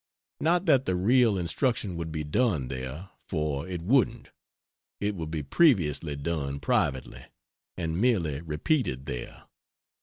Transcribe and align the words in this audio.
Not 0.39 0.65
that 0.65 0.85
the 0.87 0.95
real 0.95 1.37
instruction 1.37 1.95
would 1.95 2.11
be 2.11 2.23
done 2.23 2.69
there, 2.69 3.11
for 3.27 3.67
it 3.67 3.83
wouldn't; 3.83 4.31
it 4.99 5.13
would 5.13 5.29
be 5.29 5.43
previously 5.43 6.15
done 6.15 6.59
privately, 6.59 7.25
and 7.77 8.01
merely 8.01 8.41
repeated 8.41 9.05
there. 9.05 9.43